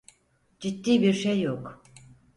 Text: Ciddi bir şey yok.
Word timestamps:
Ciddi 0.59 1.01
bir 1.01 1.13
şey 1.13 1.41
yok. 1.41 1.83